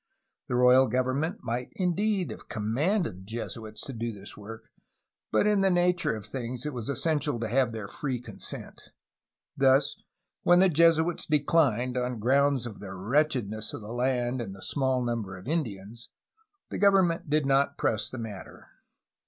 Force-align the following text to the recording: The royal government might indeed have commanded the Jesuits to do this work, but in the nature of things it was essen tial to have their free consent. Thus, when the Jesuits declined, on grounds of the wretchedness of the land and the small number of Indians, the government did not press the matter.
The 0.47 0.55
royal 0.55 0.87
government 0.87 1.43
might 1.43 1.71
indeed 1.75 2.31
have 2.31 2.49
commanded 2.49 3.17
the 3.17 3.21
Jesuits 3.23 3.81
to 3.83 3.93
do 3.93 4.11
this 4.11 4.35
work, 4.35 4.71
but 5.31 5.45
in 5.45 5.61
the 5.61 5.69
nature 5.69 6.15
of 6.15 6.25
things 6.25 6.65
it 6.65 6.73
was 6.73 6.89
essen 6.89 7.19
tial 7.19 7.39
to 7.39 7.47
have 7.47 7.71
their 7.71 7.87
free 7.87 8.19
consent. 8.19 8.89
Thus, 9.55 10.01
when 10.41 10.57
the 10.57 10.69
Jesuits 10.69 11.27
declined, 11.27 11.97
on 11.99 12.17
grounds 12.17 12.65
of 12.65 12.79
the 12.79 12.95
wretchedness 12.95 13.75
of 13.75 13.81
the 13.81 13.93
land 13.93 14.41
and 14.41 14.55
the 14.55 14.63
small 14.63 15.03
number 15.05 15.37
of 15.37 15.47
Indians, 15.47 16.09
the 16.71 16.79
government 16.79 17.29
did 17.29 17.45
not 17.45 17.77
press 17.77 18.09
the 18.09 18.17
matter. 18.17 18.69